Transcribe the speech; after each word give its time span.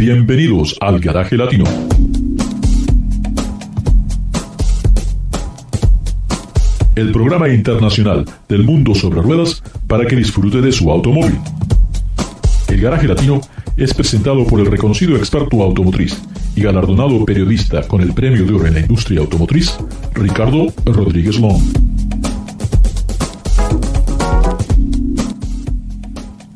Bienvenidos 0.00 0.78
al 0.80 0.98
Garaje 0.98 1.36
Latino. 1.36 1.64
El 6.96 7.12
programa 7.12 7.50
internacional 7.50 8.24
del 8.48 8.64
mundo 8.64 8.94
sobre 8.94 9.20
ruedas 9.20 9.62
para 9.86 10.06
que 10.06 10.16
disfrute 10.16 10.62
de 10.62 10.72
su 10.72 10.90
automóvil. 10.90 11.38
El 12.68 12.80
Garaje 12.80 13.08
Latino 13.08 13.42
es 13.76 13.92
presentado 13.92 14.46
por 14.46 14.60
el 14.60 14.66
reconocido 14.70 15.18
experto 15.18 15.62
automotriz 15.62 16.18
y 16.56 16.62
galardonado 16.62 17.22
periodista 17.26 17.86
con 17.86 18.00
el 18.00 18.14
Premio 18.14 18.46
de 18.46 18.54
Oro 18.54 18.66
en 18.68 18.72
la 18.72 18.80
Industria 18.80 19.20
Automotriz, 19.20 19.76
Ricardo 20.14 20.72
Rodríguez 20.86 21.38
Long. 21.38 21.60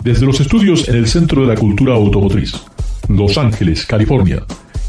Desde 0.03 0.25
los 0.25 0.41
estudios 0.41 0.89
en 0.89 0.97
el 0.97 1.06
Centro 1.06 1.42
de 1.42 1.48
la 1.48 1.56
Cultura 1.56 1.92
Automotriz, 1.92 2.55
Los 3.09 3.39
Ángeles, 3.39 3.87
California, 3.87 4.45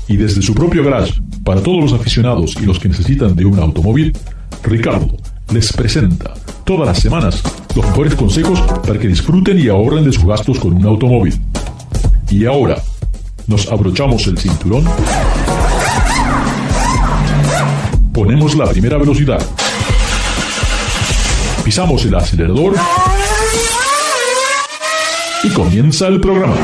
y 0.08 0.18
desde 0.18 0.42
su 0.42 0.54
propio 0.54 0.84
garage 0.84 1.22
para 1.44 1.62
todos 1.62 1.92
los 1.92 1.94
aficionados 2.00 2.56
y 2.62 2.66
los 2.66 2.80
que 2.80 2.90
necesitan 2.90 3.36
de 3.36 3.46
un 3.46 3.60
automóvil, 3.60 4.16
Ricardo 4.64 5.18
les 5.52 5.72
presenta 5.74 6.34
todas 6.64 6.88
las 6.88 7.00
semanas 7.00 7.42
los 7.76 7.86
mejores 7.86 8.16
consejos 8.16 8.60
para 8.86 8.98
que 9.00 9.08
disfruten 9.08 9.60
y 9.60 9.68
ahorren 9.68 10.04
de 10.04 10.12
sus 10.12 10.26
gastos 10.26 10.60
con 10.60 10.74
un 10.74 10.86
automóvil. 10.86 11.40
Y 12.30 12.46
ahora, 12.46 12.82
nos 13.48 13.72
abrochamos 13.72 14.26
el 14.28 14.38
cinturón, 14.38 14.86
ponemos 18.12 18.56
la 18.56 18.66
primera 18.68 18.98
velocidad, 18.98 19.46
pisamos 21.64 22.06
el 22.06 22.16
acelerador 22.16 22.76
y 25.44 25.50
comienza 25.50 26.08
el 26.08 26.20
programa. 26.20 26.56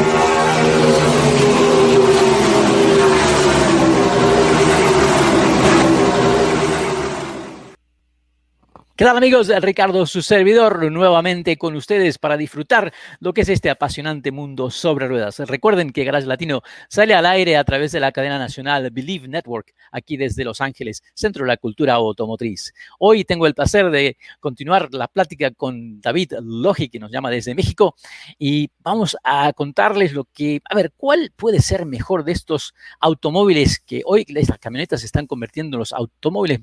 ¿Qué 9.02 9.06
tal 9.06 9.18
amigos? 9.18 9.48
Ricardo, 9.64 10.06
su 10.06 10.22
servidor, 10.22 10.92
nuevamente 10.92 11.58
con 11.58 11.76
ustedes 11.76 12.20
para 12.20 12.38
disfrutar 12.38 12.94
lo 13.20 13.34
que 13.34 13.42
es 13.42 13.50
este 13.50 13.72
apasionante 13.72 14.32
mundo 14.32 14.70
sobre 14.70 15.08
ruedas. 15.08 15.40
Recuerden 15.40 15.90
que 15.90 16.04
Garage 16.04 16.28
Latino 16.28 16.62
sale 16.88 17.16
al 17.16 17.26
aire 17.26 17.58
a 17.58 17.64
través 17.64 17.92
de 17.94 18.00
la 18.00 18.12
cadena 18.12 18.38
nacional 18.38 18.92
Believe 18.92 19.28
Network, 19.28 19.74
aquí 19.92 20.18
desde 20.18 20.44
Los 20.44 20.62
Ángeles, 20.62 21.02
Centro 21.16 21.46
de 21.46 21.48
la 21.48 21.58
Cultura 21.58 21.96
Automotriz. 21.96 22.76
Hoy 23.00 23.24
tengo 23.24 23.48
el 23.48 23.56
placer 23.56 23.90
de 23.90 24.18
continuar 24.40 24.94
la 24.94 25.08
plática 25.08 25.50
con 25.50 26.00
David 26.00 26.34
Logi, 26.40 26.88
que 26.88 27.00
nos 27.00 27.12
llama 27.12 27.32
desde 27.32 27.56
México, 27.56 27.96
y 28.38 28.70
vamos 28.84 29.18
a 29.24 29.52
contarles 29.54 30.14
lo 30.14 30.26
que, 30.26 30.62
a 30.70 30.76
ver, 30.76 30.94
¿cuál 30.96 31.34
puede 31.36 31.62
ser 31.62 31.88
mejor 31.88 32.24
de 32.24 32.34
estos 32.34 32.76
automóviles 33.00 33.80
que 33.80 34.04
hoy 34.06 34.28
estas 34.28 34.60
camionetas 34.60 35.00
se 35.00 35.08
están 35.08 35.26
convirtiendo 35.26 35.78
en 35.78 35.80
los 35.80 35.92
automóviles 35.92 36.60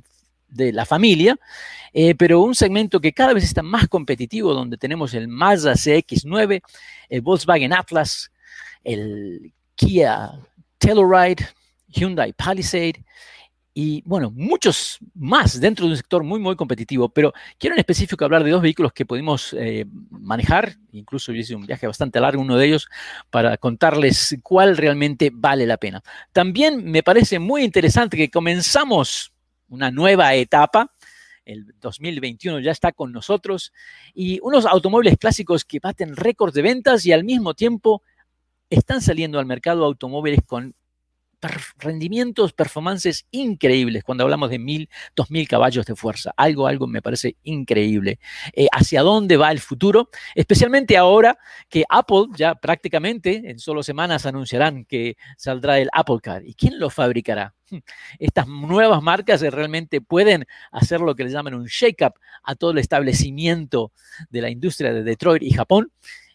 de 0.49 0.73
la 0.73 0.85
familia, 0.85 1.39
eh, 1.93 2.15
pero 2.15 2.41
un 2.41 2.55
segmento 2.55 3.01
que 3.01 3.13
cada 3.13 3.35
vez 3.35 3.45
está 3.45 3.63
más 3.63 3.89
competitivo, 3.89 4.55
donde 4.55 4.77
tenemos 4.77 5.15
el 5.15 5.29
Mazda 5.29 5.73
CX9, 5.73 6.63
el 7.09 7.21
Volkswagen 7.21 7.73
Atlas, 7.73 8.31
el 8.85 9.53
Kia 9.75 10.33
Telluride, 10.79 11.47
Hyundai 11.89 12.33
Palisade 12.33 13.05
y 13.81 14.03
bueno, 14.05 14.33
muchos 14.35 14.99
más 15.15 15.61
dentro 15.61 15.87
de 15.87 15.93
un 15.93 15.97
sector 15.97 16.25
muy, 16.25 16.41
muy 16.41 16.57
competitivo, 16.57 17.09
pero 17.11 17.33
quiero 17.59 17.77
en 17.77 17.79
específico 17.79 18.25
hablar 18.25 18.43
de 18.43 18.51
dos 18.51 18.61
vehículos 18.61 18.93
que 18.93 19.07
pudimos 19.07 19.55
eh, 19.57 19.85
manejar, 20.11 20.75
incluso 20.91 21.33
hice 21.33 21.55
un 21.55 21.65
viaje 21.65 21.87
bastante 21.87 22.19
largo, 22.19 22.43
uno 22.43 22.57
de 22.57 22.67
ellos, 22.67 22.89
para 23.31 23.57
contarles 23.57 24.37
cuál 24.43 24.77
realmente 24.77 25.31
vale 25.33 25.65
la 25.65 25.77
pena. 25.77 26.03
También 26.33 26.91
me 26.91 27.05
parece 27.05 27.39
muy 27.39 27.63
interesante 27.63 28.17
que 28.17 28.33
comenzamos 28.33 29.33
una 29.69 29.91
nueva 29.91 30.35
etapa. 30.35 30.93
El 31.45 31.75
2021 31.81 32.61
ya 32.61 32.73
está 32.73 32.93
con 32.93 33.13
nosotros 33.13 33.73
y 34.13 34.39
unos 34.43 34.67
automóviles 34.67 35.17
clásicos 35.17 35.65
que 35.65 35.81
baten 35.81 36.15
récords 36.15 36.55
de 36.55 36.63
ventas 36.63 37.07
y 37.07 37.13
al 37.13 37.25
mismo 37.25 37.55
tiempo 37.55 38.03
están 38.71 39.01
saliendo 39.01 39.39
al 39.39 39.47
mercado 39.47 39.85
automóviles 39.85 40.41
con 40.45 40.75
rendimientos, 41.79 42.53
performances 42.53 43.27
increíbles 43.31 44.05
cuando 44.05 44.25
hablamos 44.25 44.51
de 44.51 44.59
mil, 44.59 44.89
dos 45.15 45.31
mil 45.31 45.47
caballos 45.47 45.87
de 45.87 45.95
fuerza. 45.95 46.33
Algo, 46.37 46.67
algo 46.67 46.87
me 46.87 47.03
parece 47.03 47.37
increíble. 47.43 48.19
Eh, 48.53 48.69
¿Hacia 48.73 49.03
dónde 49.03 49.37
va 49.37 49.51
el 49.51 49.61
futuro? 49.61 50.11
Especialmente 50.35 50.97
ahora 50.97 51.39
que 51.69 51.85
Apple 51.89 52.27
ya 52.37 52.55
prácticamente 52.55 53.51
en 53.51 53.59
solo 53.59 53.83
semanas 53.83 54.27
anunciarán 54.27 54.85
que 54.85 55.17
saldrá 55.37 55.79
el 55.79 55.89
Apple 55.93 56.19
Car. 56.23 56.45
¿Y 56.45 56.55
quién 56.55 56.79
lo 56.79 56.91
fabricará? 56.91 57.55
Estas 58.19 58.49
nuevas 58.49 59.03
marcas 59.03 59.41
realmente 59.43 60.01
pueden 60.01 60.47
hacer 60.73 61.01
lo 61.01 61.15
que 61.15 61.25
le 61.25 61.31
llaman 61.31 61.55
un 61.55 61.67
shake-up 61.67 62.15
a 62.43 62.55
todo 62.55 62.71
el 62.71 62.79
establecimiento 62.79 63.93
de 64.31 64.41
la 64.41 64.51
industria 64.51 64.93
de 64.93 65.03
Detroit 65.03 65.43
y 65.43 65.51
Japón. 65.51 65.93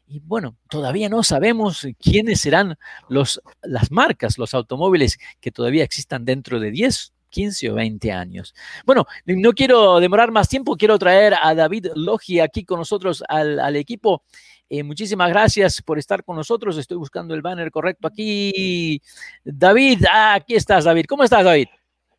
Y 0.08 0.20
bueno, 0.20 0.58
todavía 0.70 1.10
no 1.10 1.24
sabemos 1.24 1.88
quiénes 2.00 2.42
serán 2.42 2.78
los, 3.10 3.42
las 3.62 3.92
marcas, 3.92 4.38
los 4.38 4.54
automóviles 4.54 5.18
que 5.40 5.52
todavía 5.52 5.84
existan 5.84 6.26
dentro 6.26 6.60
de 6.60 6.72
10, 6.72 7.14
15 7.30 7.72
o 7.72 7.74
20 7.76 8.12
años. 8.12 8.54
Bueno, 8.86 9.06
no 9.26 9.54
quiero 9.54 10.00
demorar 10.00 10.32
más 10.32 10.48
tiempo, 10.48 10.78
quiero 10.78 10.98
traer 11.00 11.34
a 11.42 11.56
David 11.56 11.88
Logi 11.96 12.40
aquí 12.40 12.64
con 12.64 12.80
nosotros 12.80 13.24
al, 13.28 13.76
equipo. 13.76 14.24
Eh, 14.70 14.84
muchísimas 14.84 15.30
gracias 15.30 15.82
por 15.82 16.00
estar 16.00 16.24
con 16.24 16.36
nosotros. 16.36 16.78
Estoy 16.78 16.98
buscando 16.98 17.34
el 17.34 17.42
banner 17.42 17.72
correcto 17.72 18.08
aquí. 18.08 19.02
David, 19.44 20.06
aquí 20.12 20.56
estás, 20.56 20.86
David. 20.86 21.06
¿Cómo 21.08 21.24
estás, 21.24 21.44
David? 21.44 21.68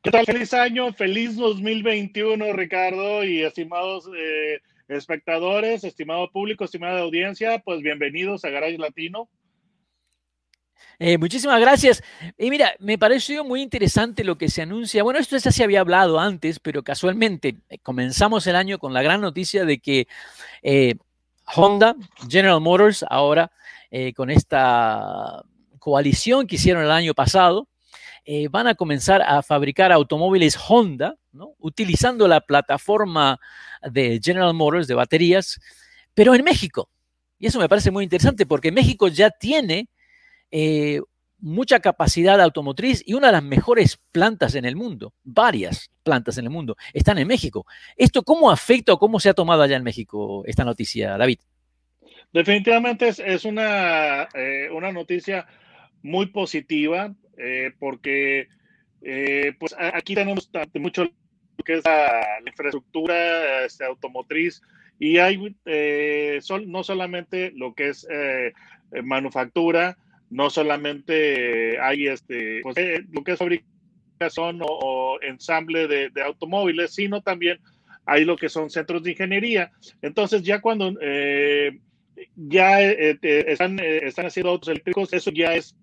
¿Qué 0.03 0.11
tal? 0.11 0.27
Feliz 0.27 0.53
año, 0.53 0.93
feliz 0.93 1.37
2021, 1.37 2.53
Ricardo 2.53 3.25
y 3.25 3.43
estimados 3.43 4.07
eh, 4.15 4.61
espectadores, 4.89 5.85
estimado 5.85 6.31
público, 6.31 6.65
estimada 6.65 7.01
audiencia, 7.01 7.61
pues 7.65 7.81
bienvenidos 7.81 8.45
a 8.45 8.51
Garage 8.51 8.79
Latino. 8.79 9.29
Eh, 10.99 11.19
muchísimas 11.19 11.61
gracias. 11.61 12.03
Y 12.39 12.51
mira, 12.51 12.75
me 12.79 12.99
pareció 12.99 13.45
muy 13.45 13.63
interesante 13.63 14.23
lo 14.23 14.39
que 14.39 14.49
se 14.49 14.63
anuncia. 14.63 15.03
Bueno, 15.03 15.19
esto 15.19 15.37
ya 15.37 15.51
se 15.51 15.65
había 15.65 15.81
hablado 15.81 16.21
antes, 16.21 16.61
pero 16.61 16.83
casualmente 16.83 17.57
eh, 17.69 17.79
comenzamos 17.79 18.47
el 18.47 18.57
año 18.57 18.79
con 18.79 18.93
la 18.93 19.03
gran 19.03 19.21
noticia 19.21 19.65
de 19.65 19.79
que 19.79 20.07
eh, 20.63 20.95
Honda, 21.57 21.97
General 22.29 22.61
Motors, 22.61 23.05
ahora 23.09 23.51
con 24.17 24.29
esta 24.29 25.45
coalición 25.79 26.49
que 26.49 26.57
hicieron 26.57 26.83
el 26.83 26.91
año 26.91 27.15
pasado, 27.15 27.69
van 28.51 28.67
a 28.67 28.75
comenzar 28.75 29.23
a 29.23 29.43
fabricar 29.43 29.93
automóviles 29.93 30.57
Honda, 30.57 31.17
¿no? 31.33 31.55
utilizando 31.59 32.27
la 32.27 32.41
plataforma 32.41 33.39
de 33.83 34.21
General 34.23 34.55
Motors 34.55 34.87
de 34.87 34.95
baterías, 34.95 35.61
pero 36.15 36.35
en 36.35 36.45
México. 36.45 36.89
Y 37.39 37.47
eso 37.47 37.59
me 37.59 37.69
parece 37.69 37.91
muy 37.91 38.05
interesante 38.05 38.47
porque 38.47 38.73
México 38.73 39.09
ya 39.09 39.31
tiene 39.31 39.89
eh, 40.51 41.01
mucha 41.39 41.81
capacidad 41.81 42.41
automotriz 42.41 43.03
y 43.05 43.15
una 43.15 43.27
de 43.27 43.35
las 43.35 43.43
mejores 43.43 44.01
plantas 44.13 44.55
en 44.55 44.65
el 44.65 44.77
mundo, 44.77 45.13
varias 45.25 45.91
plantas 46.03 46.39
en 46.39 46.45
el 46.45 46.51
mundo, 46.51 46.77
están 46.95 47.19
en 47.19 47.29
México. 47.29 47.67
¿Esto 47.97 48.23
cómo 48.23 48.51
afecta 48.51 48.95
o 48.95 48.99
cómo 48.99 49.21
se 49.21 49.29
ha 49.29 49.35
tomado 49.35 49.63
allá 49.63 49.77
en 49.77 49.83
México 49.83 50.43
esta 50.47 50.65
noticia, 50.65 51.19
David? 51.19 51.41
Definitivamente 52.33 53.09
es, 53.09 53.45
una, 53.45 54.23
eh, 54.35 54.69
una 54.73 54.91
noticia 54.91 55.47
muy 56.03 56.27
positiva 56.27 57.15
eh, 57.37 57.73
porque 57.79 58.49
pues 59.59 59.75
aquí 59.79 60.15
tenemos 60.15 60.51
mucho 60.75 61.07
que 61.65 61.75
es 61.75 61.85
la, 61.85 62.41
infraestructura 62.47 63.65
este, 63.65 63.85
automotriz 63.85 64.63
y 64.99 65.19
hay 65.19 65.57
eh, 65.65 66.41
no 66.67 66.85
solamente 66.85 67.53
lo 67.57 67.75
que 67.75 67.89
es 67.89 68.07
eh, 68.11 68.53
manufactura, 69.03 69.97
no 70.31 70.51
solamente 70.51 71.81
hay 71.81 72.07
este, 72.07 72.61
pues, 72.63 72.77
eh, 72.77 73.05
lo 73.11 73.25
que 73.25 73.33
es 73.33 73.39
fabricación 73.39 74.61
o, 74.63 75.19
ensamble 75.23 75.89
de, 75.89 76.23
automóviles, 76.23 76.95
sino 76.95 77.21
también 77.21 77.59
hay 78.07 78.25
lo 78.25 78.37
que 78.37 78.49
son 78.49 78.71
centros 78.71 79.03
de 79.03 79.11
ingeniería. 79.11 79.73
Entonces, 80.01 80.43
ya 80.43 80.61
cuando 80.61 80.93
ya 82.37 82.81
están, 82.83 83.81
están 83.81 84.27
haciendo 84.27 84.51
autos 84.51 84.69
eléctricos, 84.69 85.13
eso 85.13 85.31
ya 85.33 85.55
es 85.55 85.77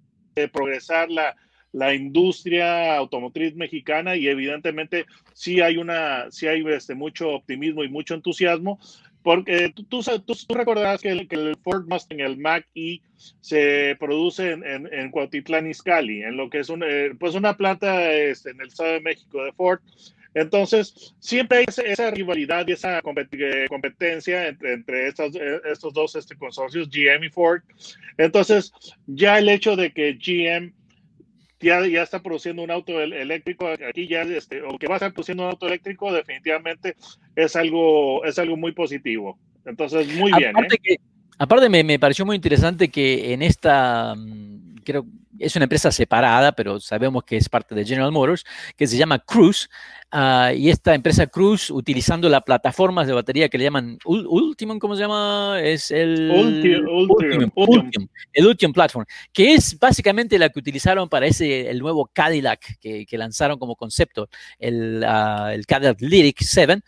progresar 0.52 1.10
la, 1.10 1.36
la 1.72 1.94
industria 1.94 2.96
automotriz 2.96 3.56
mexicana 3.56 4.16
y 4.16 4.28
evidentemente 4.28 5.06
sí 5.34 5.62
hay 5.62 5.78
una, 5.78 6.30
sí 6.32 6.48
hay 6.48 6.64
este, 6.68 6.96
mucho 6.96 7.30
optimismo 7.30 7.84
y 7.84 7.90
mucho 7.90 8.14
entusiasmo, 8.14 8.80
porque 9.24 9.72
tú, 9.76 9.84
tú, 9.84 10.02
tú, 10.02 10.54
recordarás 10.54 11.02
que 11.02 11.10
el, 11.10 11.28
que 11.28 11.36
el, 11.36 11.56
Ford 11.64 11.86
Mustang, 11.88 12.22
el 12.22 12.38
Mac 12.38 12.68
E, 12.76 13.02
se 13.40 13.96
produce 14.00 14.52
en, 14.52 14.66
en, 14.66 14.92
en 14.92 15.12
Cuautitlán 15.12 15.70
Izcalli, 15.70 16.24
en 16.24 16.38
lo 16.38 16.50
que 16.50 16.60
es 16.60 16.70
un, 16.70 16.84
eh, 16.84 17.12
pues 17.20 17.36
una 17.36 17.56
planta 17.56 18.12
este, 18.12 18.50
en 18.50 18.62
el 18.62 18.68
Estado 18.68 18.94
de 18.94 19.02
México 19.02 19.44
de 19.44 19.52
Ford. 19.54 19.80
Entonces, 20.34 21.14
siempre 21.20 21.60
hay 21.60 21.66
esa, 21.68 22.10
rivalidad 22.10 22.66
y 22.68 22.72
esa 22.72 23.00
eh, 23.00 23.66
competencia 23.68 24.48
entre, 24.48 24.74
entre 24.74 25.08
estos, 25.08 25.36
eh, 25.36 25.62
estos 25.66 25.94
dos 25.94 26.16
este, 26.16 26.38
consorcios, 26.38 26.90
GM 26.90 27.26
y 27.26 27.30
Ford. 27.30 27.62
Entonces, 28.18 28.72
ya 29.08 29.40
el 29.40 29.50
hecho 29.50 29.76
de 29.76 29.92
que 29.92 30.14
GM 30.14 30.74
ya, 31.60 31.86
ya 31.86 32.04
está 32.04 32.22
produciendo 32.22 32.64
un 32.64 32.72
auto 32.72 33.00
eléctrico 33.02 33.68
aquí 33.68 34.08
ya 34.08 34.22
este, 34.24 34.64
o 34.64 34.80
que 34.80 34.88
va 34.88 34.96
a 34.96 34.98
estar 34.98 35.14
produciendo 35.14 35.44
un 35.44 35.50
auto 35.50 35.68
eléctrico 35.68 36.12
definitivamente 36.12 36.96
es 37.36 37.56
algo 37.56 38.26
es 38.26 38.40
algo 38.40 38.58
muy 38.58 38.72
positivo 38.72 39.38
entonces 39.66 40.12
muy 40.16 40.32
bien 40.34 40.56
¿eh? 40.58 40.98
aparte 41.38 41.70
me, 41.70 41.84
me, 41.84 42.00
pareció 42.00 42.26
muy 42.26 42.36
interesante 42.36 42.90
que 42.90 43.32
en 43.32 43.44
esta 43.44 44.16
mm, 44.16 44.78
creo 44.84 45.06
es 45.42 45.56
una 45.56 45.64
empresa 45.64 45.92
separada, 45.92 46.52
pero 46.52 46.80
sabemos 46.80 47.24
que 47.24 47.38
es 47.38 47.50
parte 47.50 47.76
de 47.76 47.86
General 47.86 48.12
Motors, 48.12 48.46
que 48.78 48.88
se 48.88 48.98
llama 48.98 49.20
Cruise. 49.20 49.70
Uh, 50.14 50.54
y 50.54 50.70
esta 50.70 50.94
empresa 50.94 51.26
Cruise, 51.28 51.70
utilizando 51.72 52.28
las 52.28 52.44
plataformas 52.44 53.08
de 53.08 53.14
batería 53.14 53.48
que 53.48 53.58
le 53.58 53.64
llaman 53.64 53.98
Ultimum, 54.06 54.78
¿cómo 54.78 54.96
se 54.96 55.04
llama? 55.04 55.60
Es 55.62 55.90
el 55.90 56.30
Ultium, 56.30 56.86
Ultium, 57.10 57.52
Ultium, 57.56 58.08
el 58.34 58.46
Ultium 58.46 58.74
Platform, 58.74 59.06
que 59.32 59.54
es 59.54 59.80
básicamente 59.80 60.38
la 60.38 60.50
que 60.50 60.60
utilizaron 60.60 61.08
para 61.08 61.28
ese, 61.28 61.70
el 61.70 61.80
nuevo 61.80 62.10
Cadillac 62.12 62.78
que, 62.80 63.06
que 63.06 63.18
lanzaron 63.18 63.58
como 63.58 63.78
concepto, 63.78 64.28
el, 64.60 65.02
uh, 65.02 65.48
el, 65.48 65.66
Cadillac 65.66 66.02
Lyric 66.02 66.42
7. 66.42 66.82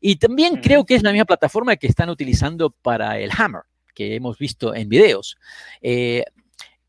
Y 0.00 0.16
también 0.16 0.54
uh 0.54 0.56
-huh. 0.56 0.62
creo 0.62 0.84
que 0.84 0.94
es 0.94 1.02
la 1.02 1.10
misma 1.10 1.24
plataforma 1.24 1.74
que 1.76 1.88
están 1.88 2.10
utilizando 2.10 2.70
para 2.70 3.18
el 3.18 3.30
Hammer 3.36 3.62
que 3.98 4.14
hemos 4.14 4.38
visto 4.38 4.76
en 4.76 4.88
videos. 4.88 5.36
Eh, 5.82 6.22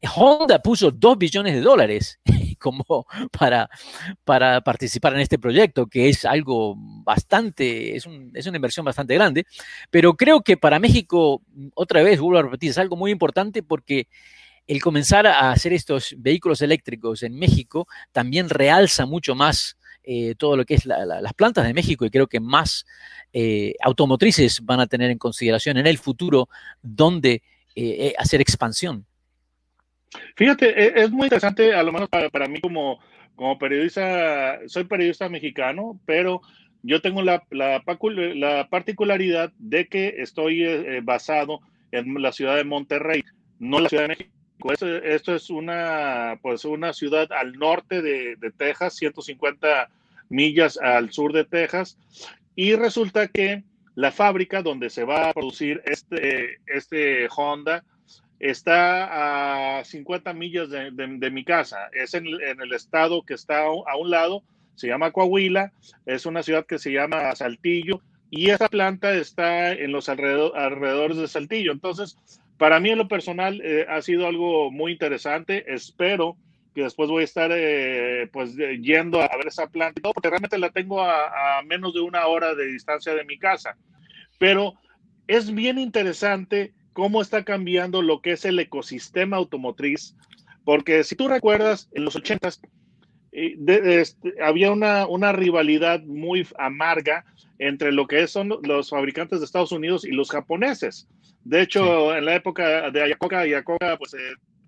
Honda 0.08 0.62
puso 0.62 0.92
2 0.92 1.18
billones 1.18 1.56
de 1.56 1.62
dólares 1.62 2.20
como 2.60 3.06
para, 3.38 3.70
para 4.24 4.62
participar 4.62 5.14
en 5.14 5.22
este 5.22 5.40
proyecto, 5.40 5.88
que 5.88 6.10
es 6.10 6.26
algo 6.26 6.76
bastante, 6.78 7.96
es, 7.96 8.06
un, 8.06 8.32
es, 8.34 8.46
una 8.48 8.58
inversión 8.58 8.86
bastante 8.86 9.16
grande, 9.16 9.46
pero 9.90 10.16
creo 10.16 10.42
que 10.42 10.58
para 10.58 10.80
México, 10.80 11.42
otra 11.74 12.04
vez, 12.04 12.20
vuelvo 12.20 12.40
a 12.40 12.44
repetir, 12.44 12.72
es 12.72 12.78
algo 12.78 12.96
muy 12.96 13.12
importante 13.12 13.64
porque 13.64 14.08
el 14.68 14.82
comenzar 14.82 15.26
a 15.26 15.52
hacer 15.52 15.74
estos 15.74 16.16
vehículos 16.18 16.62
eléctricos 16.62 17.24
en 17.24 17.36
México 17.36 17.88
también 18.12 18.50
realza 18.50 19.06
mucho 19.06 19.34
más 19.34 19.78
eh, 20.04 20.36
todo 20.38 20.56
lo 20.56 20.64
que 20.64 20.76
es 20.76 20.86
la, 20.86 21.06
la, 21.06 21.22
las 21.22 21.34
plantas 21.34 21.66
de 21.66 21.74
México 21.74 22.06
y 22.06 22.10
creo 22.10 22.28
que 22.28 22.40
más 22.40 22.86
eh, 23.34 23.74
automotrices 23.82 24.62
van 24.64 24.80
a 24.80 24.88
tener 24.88 25.12
en 25.12 25.18
consideración 25.18 25.78
en 25.78 25.88
el 25.88 25.98
futuro 25.98 26.50
dónde 26.82 27.42
eh, 27.76 28.14
hacer 28.18 28.42
expansión. 28.42 29.06
Fíjate, 30.36 30.68
e, 30.70 31.04
es 31.04 31.12
muy 31.12 31.26
interesante, 31.26 31.74
a 31.74 31.84
lo 31.84 31.92
menos 31.92 32.10
para, 32.10 32.48
mí 32.48 32.60
como, 32.62 33.00
como 33.36 33.58
periodista, 33.60 34.60
soy 34.68 34.86
periodista 34.86 35.30
mexicano, 35.30 36.00
pero 36.06 36.42
yo 36.82 37.02
tengo 37.02 37.22
la, 37.22 37.44
la, 37.52 37.84
la 38.36 38.68
particularidad 38.70 39.52
de 39.58 39.88
que 39.88 40.16
estoy 40.18 40.64
eh, 40.64 41.02
basado 41.04 41.60
en 41.92 42.22
la 42.22 42.32
ciudad 42.32 42.56
de 42.56 42.64
Monterrey, 42.64 43.24
no 43.60 43.80
la 43.80 43.90
ciudad 43.90 44.04
de 44.04 44.10
México. 44.10 44.32
Esto, 44.72 44.88
esto 44.98 45.36
es 45.36 45.50
una, 45.50 46.38
pues 46.42 46.66
una 46.66 46.92
ciudad 46.92 47.32
al 47.32 47.54
norte 47.54 48.02
de, 48.02 48.36
de, 48.36 48.52
Texas, 48.52 48.96
150 48.96 49.90
millas 50.28 50.78
al 50.78 51.12
sur 51.12 51.32
de 51.32 51.46
Texas, 51.46 51.98
y 52.56 52.76
resulta 52.76 53.30
que 53.30 53.64
la 53.96 54.12
fábrica 54.12 54.62
donde 54.62 54.90
se 54.90 55.06
va 55.06 55.30
a 55.30 55.34
producir 55.34 55.82
este, 55.86 56.60
este 56.68 57.28
Honda, 57.36 57.84
está 58.40 59.80
a 59.80 59.84
50 59.84 60.34
millas 60.34 60.70
de, 60.70 61.32
mi 61.32 61.44
casa. 61.44 61.90
Es 61.94 62.14
en, 62.14 62.26
el 62.28 62.74
estado 62.74 63.24
que 63.24 63.34
está 63.34 63.66
a 63.66 63.98
un 63.98 64.10
lado, 64.10 64.44
se 64.76 64.88
llama 64.88 65.12
Coahuila, 65.12 65.74
es 66.06 66.26
una 66.26 66.42
ciudad 66.42 66.66
que 66.66 66.80
se 66.80 66.92
llama 66.92 67.36
Saltillo 67.36 68.02
y 68.32 68.50
esa 68.50 68.70
planta 68.70 69.14
está 69.14 69.74
en 69.74 69.92
los 69.92 70.08
alrededor, 70.08 70.58
alrededores 70.58 71.18
de 71.18 71.28
Saltillo. 71.28 71.74
Entonces, 71.74 72.18
para 72.58 72.80
mí 72.80 72.90
en 72.90 73.00
lo 73.00 73.08
personal 73.08 73.62
eh, 73.62 73.86
ha 73.90 74.02
sido 74.02 74.26
algo 74.26 74.72
muy 74.72 74.94
interesante. 74.94 75.74
Espero 75.74 76.38
que 76.74 76.84
después 76.84 77.10
voy 77.10 77.24
a 77.24 77.26
estar 77.26 77.52
eh, 77.54 78.30
pues 78.32 78.56
yendo 78.56 79.22
a 79.22 79.36
ver 79.36 79.48
esa 79.48 79.68
planta, 79.68 80.02
porque 80.14 80.30
realmente 80.30 80.58
la 80.58 80.70
tengo 80.70 81.02
a 81.02 81.62
menos 81.66 81.94
de 81.94 82.00
una 82.00 82.28
hora 82.28 82.56
de 82.56 82.68
distancia 82.68 83.14
de 83.14 83.26
mi 83.26 83.38
casa. 83.38 83.76
Pero 84.38 84.76
es 85.28 85.54
bien 85.54 85.78
interesante 85.78 86.74
cómo 87.00 87.22
está 87.22 87.44
cambiando 87.44 88.02
lo 88.02 88.22
que 88.22 88.34
es 88.34 88.46
el 88.46 88.60
ecosistema 88.60 89.38
automotriz, 89.38 90.16
porque 90.66 91.04
si 91.04 91.16
tú 91.16 91.28
recuerdas, 91.28 91.90
en 91.94 92.04
los 92.04 92.16
80 92.16 92.50
eh, 93.32 93.56
de, 93.58 93.82
de, 93.82 94.02
este, 94.02 94.34
había 94.44 94.72
una, 94.72 95.08
una, 95.08 95.32
rivalidad 95.32 96.02
muy 96.04 96.46
amarga 96.58 97.24
entre 97.58 97.92
lo 97.92 98.06
que 98.06 98.28
son 98.28 98.50
los 98.64 98.90
fabricantes 98.90 99.40
de 99.40 99.46
Estados 99.46 99.72
Unidos 99.72 100.04
y 100.04 100.12
los 100.12 100.30
japoneses. 100.30 101.08
De 101.46 101.62
hecho, 101.62 102.12
sí. 102.12 102.18
en 102.18 102.26
la 102.26 102.36
época 102.36 102.92
de 102.92 103.02
Ayakoka, 103.02 103.40
Ayakoka 103.40 103.98
pues, 103.98 104.14
eh, 104.14 104.18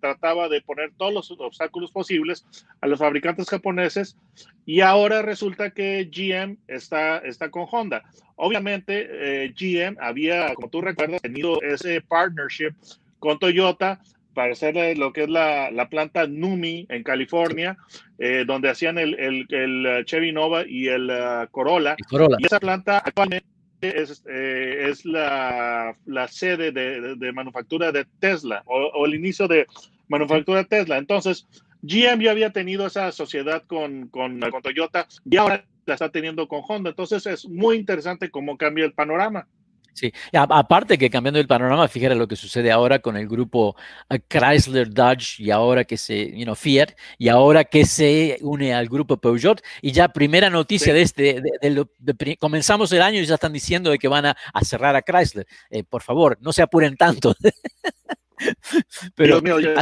trataba 0.02 0.50
de 0.50 0.62
poner 0.62 0.92
todos 0.98 1.14
los 1.14 1.32
obstáculos 1.32 1.92
posibles 1.92 2.46
a 2.82 2.88
los 2.88 3.00
fabricantes 3.00 3.50
japoneses 3.50 4.18
y 4.66 4.82
ahora 4.82 5.22
resulta 5.22 5.72
que 5.72 6.10
GM 6.12 6.58
está, 6.68 7.20
está 7.20 7.50
con 7.50 7.66
Honda. 7.72 8.04
Obviamente, 8.36 9.08
eh, 9.46 9.54
GM 9.58 9.98
había, 10.02 10.54
como 10.56 10.70
tú 10.70 10.82
recuerdas, 10.82 11.22
tenido 11.22 11.62
ese 11.62 12.02
partnership 12.02 12.74
con 13.20 13.40
Toyota 13.40 14.02
para 14.34 14.54
hacer 14.54 14.98
lo 14.98 15.14
que 15.14 15.24
es 15.24 15.30
la, 15.30 15.72
la 15.72 15.90
planta 15.90 16.26
Numi 16.26 16.86
en 16.90 17.04
California, 17.04 17.78
eh, 18.18 18.44
donde 18.46 18.70
hacían 18.70 18.98
el, 18.98 19.20
el, 19.20 19.46
el, 19.50 20.06
Chevy 20.06 20.32
Nova 20.32 20.64
y 20.68 20.88
el 20.88 21.10
uh, 21.10 21.48
Corolla. 21.52 21.96
Corolla. 22.10 22.38
Y 22.40 22.46
esa 22.46 22.60
planta 22.60 23.00
actualmente 23.00 23.46
es, 23.82 24.24
eh, 24.30 24.88
es 24.90 25.06
la, 25.06 25.96
la, 26.06 26.28
sede 26.28 26.72
de, 26.72 27.02
de, 27.02 27.16
de 27.16 27.32
manufactura 27.34 27.92
de 27.92 28.06
Tesla 28.20 28.64
o, 28.66 28.78
o, 28.78 29.06
el 29.06 29.16
inicio 29.16 29.48
de 29.48 29.68
manufactura 30.12 30.66
Tesla. 30.66 30.98
Entonces, 30.98 31.48
GM 31.82 32.24
ya 32.24 32.32
había 32.32 32.52
tenido 32.52 32.86
esa 32.86 33.12
sociedad 33.12 33.64
con, 33.66 34.10
con, 34.10 34.40
con 34.40 34.62
Toyota 34.62 35.08
y 35.26 35.38
ahora 35.38 35.66
la 35.86 35.96
está 35.96 36.10
teniendo 36.10 36.48
con 36.48 36.62
Honda. 36.68 36.92
Entonces, 36.92 37.26
es 37.26 37.48
muy 37.48 37.78
interesante 37.78 38.30
cómo 38.30 38.58
cambia 38.58 38.86
el 38.86 38.94
panorama. 38.94 39.48
Sí, 39.94 40.12
aparte 40.32 40.98
que 40.98 41.10
cambiando 41.10 41.40
el 41.40 41.48
panorama, 41.48 41.86
fíjate 41.88 42.16
lo 42.16 42.28
que 42.28 42.38
sucede 42.38 42.72
ahora 42.72 43.00
con 43.00 43.18
el 43.18 43.28
grupo 43.28 43.76
uh, 44.10 44.16
Chrysler, 44.30 44.90
Dodge 44.90 45.40
y 45.40 45.52
ahora 45.52 45.84
que 45.84 45.98
se, 45.98 46.32
you 46.32 46.46
know, 46.46 46.56
Fiat 46.56 46.92
y 47.18 47.28
ahora 47.28 47.66
que 47.66 47.86
se 47.86 48.38
une 48.42 48.74
al 48.74 48.88
grupo 48.88 49.18
Peugeot 49.18 49.62
y 49.82 49.92
ya 49.92 50.08
primera 50.08 50.50
noticia 50.50 50.88
sí. 50.88 50.92
de 50.94 51.02
este, 51.02 51.24
de, 51.42 51.70
de, 51.70 51.86
de, 52.00 52.38
comenzamos 52.38 52.92
el 52.94 53.02
año 53.02 53.20
y 53.20 53.26
ya 53.26 53.36
están 53.36 53.52
diciendo 53.52 53.90
de 53.92 54.00
que 54.00 54.08
van 54.08 54.28
a, 54.28 54.38
a 54.54 54.64
cerrar 54.64 54.96
a 54.96 55.02
Chrysler. 55.02 55.46
Eh, 55.70 55.84
por 55.84 56.02
favor, 56.04 56.38
no 56.40 56.54
se 56.54 56.62
apuren 56.62 56.96
tanto. 56.96 57.36
Pero 59.16 59.42
Dios 59.42 59.62
mío, 59.62 59.74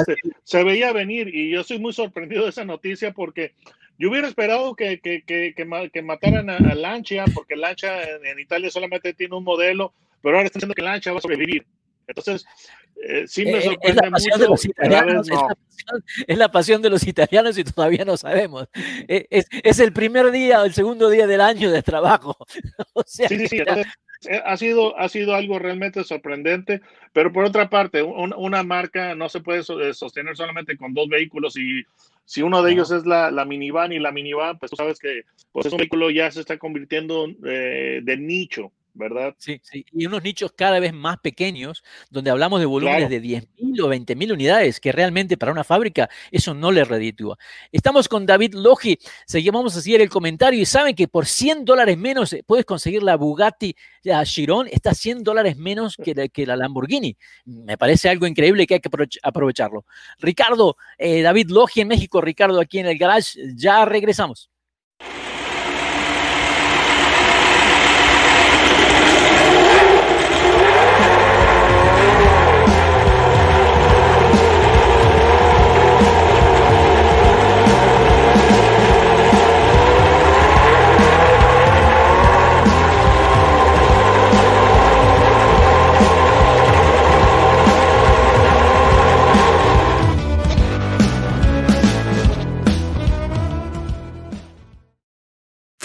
se, 0.44 0.64
veía 0.64 0.94
venir 0.94 1.34
y 1.34 1.52
yo 1.52 1.64
soy 1.64 1.80
muy 1.80 1.94
sorprendido 1.94 2.44
de 2.44 2.50
esa 2.50 2.66
noticia 2.66 3.14
porque 3.14 3.54
yo 3.98 4.10
hubiera 4.10 4.28
esperado 4.28 4.76
que, 4.76 5.00
que, 5.00 5.24
que, 5.24 5.54
que 5.54 6.02
mataran 6.02 6.50
a, 6.50 6.58
a, 6.58 6.76
Lancia, 6.76 7.26
porque 7.34 7.56
Lancia 7.56 8.04
en, 8.04 8.26
en, 8.26 8.40
Italia 8.40 8.70
solamente 8.70 9.14
tiene 9.14 9.36
un 9.36 9.44
modelo, 9.44 9.94
pero 10.22 10.38
ahora 10.38 10.46
están 10.46 10.60
diciendo 10.60 10.76
que 10.76 10.82
Lancia 10.82 11.12
va 11.12 11.20
a 11.20 11.22
sobrevivir. 11.22 11.66
Entonces, 12.10 12.46
eh, 13.08 13.28
sí 13.28 13.46
me 13.46 13.62
sorprende 13.62 14.02
es 14.04 14.12
mucho. 14.12 14.38
De 14.38 14.48
los 14.48 14.66
italianos, 14.66 15.28
no. 15.28 15.36
es, 15.36 15.42
la 15.42 15.48
pasión, 15.48 16.04
es, 16.28 16.38
la 16.38 16.52
pasión, 16.52 16.82
de 16.82 16.90
los 16.90 17.08
italianos 17.08 17.58
y 17.58 17.64
todavía 17.64 18.04
no 18.04 18.18
sabemos. 18.18 18.68
Eh, 19.08 19.28
es, 19.30 19.48
es 19.64 19.80
el 19.80 19.94
primer 19.94 20.32
día 20.32 20.62
o 20.62 20.66
el 20.66 20.74
segundo 20.74 21.10
día 21.10 21.28
del 21.28 21.42
año 21.42 21.72
de 21.72 21.82
trabajo. 21.82 22.36
o 22.94 23.04
sea, 23.06 23.30
sí, 23.30 23.38
sí, 23.38 23.48
sí. 23.48 23.58
Entonces, 23.60 23.88
eh, 24.28 24.42
ha 24.44 24.58
sido, 24.58 24.98
ha 24.98 25.08
sido 25.08 25.34
algo 25.34 25.60
realmente 25.60 26.04
sorprendente, 26.04 26.82
pero 27.14 27.32
por 27.32 27.46
otra 27.46 27.70
parte, 27.70 28.04
un, 28.04 28.34
una 28.36 28.64
marca 28.64 29.16
no 29.16 29.30
se 29.30 29.40
puede 29.40 29.64
sostener 29.64 30.36
solamente 30.36 30.76
con 30.76 30.94
dos 30.94 31.08
vehículos 31.08 31.56
y 31.58 31.84
si 32.26 32.42
uno 32.42 32.62
de 32.62 32.74
ellos 32.74 32.92
es 32.92 33.06
la, 33.06 33.32
la, 33.32 33.46
minivan 33.46 33.94
y 33.94 34.00
la 34.00 34.12
minivan, 34.12 34.60
pues 34.60 34.72
tú 34.72 34.76
sabes 34.76 35.00
que 35.00 35.24
pues 35.54 35.68
es 35.68 35.72
un 35.72 35.78
vehículo 35.78 36.10
ya 36.10 36.30
se 36.32 36.42
está 36.42 36.58
convirtiendo 36.58 37.28
eh, 37.46 38.02
de 38.04 38.18
nicho. 38.18 38.74
¿Verdad? 38.94 39.36
Sí, 39.38 39.60
sí, 39.64 39.86
y 39.92 40.06
unos 40.06 40.24
nichos 40.24 40.52
cada 40.56 40.80
vez 40.80 40.94
más 40.94 41.20
pequeños, 41.20 41.84
donde 42.10 42.32
hablamos 42.32 42.60
de 42.60 42.66
volúmenes 42.66 43.10
de 43.10 43.22
10.000 43.22 43.82
o 43.82 43.90
20.000 43.90 44.34
unidades, 44.34 44.80
que 44.80 44.92
realmente 44.92 45.38
para 45.38 45.52
una 45.52 45.64
fábrica 45.64 46.10
eso 46.32 46.54
no 46.54 46.72
le 46.72 46.84
reditúa. 46.84 47.38
Estamos 47.72 48.08
con 48.08 48.26
David 48.26 48.54
Logi, 48.56 48.98
seguimos 49.26 49.76
a 49.76 49.82
seguir 49.82 50.02
el 50.02 50.10
comentario 50.10 50.60
y 50.60 50.66
saben 50.66 50.96
que 50.96 51.08
por 51.08 51.26
100 51.26 51.66
dólares 51.66 51.98
menos 51.98 52.34
eh, 52.34 52.44
puedes 52.46 52.66
conseguir 52.66 53.04
la 53.04 53.16
Bugatti 53.16 53.76
la 54.04 54.24
Chiron, 54.26 54.68
está 54.72 54.94
100 54.94 55.24
dólares 55.24 55.58
menos 55.58 55.98
que 55.98 56.14
la, 56.14 56.28
que 56.28 56.46
la, 56.46 56.56
Lamborghini. 56.56 57.18
Me 57.46 57.78
parece 57.78 58.10
algo 58.10 58.28
increíble 58.28 58.66
que 58.66 58.76
hay 58.76 58.80
que 58.80 58.90
aprovecharlo. 59.24 59.86
Ricardo, 60.20 60.78
eh, 60.98 61.22
David 61.22 61.50
Logi 61.50 61.82
en 61.82 61.88
México, 61.88 62.22
Ricardo 62.22 62.60
aquí 62.60 62.80
en 62.80 62.88
el 62.88 62.98
garage, 62.98 63.40
ya 63.56 63.86
regresamos. 63.86 64.50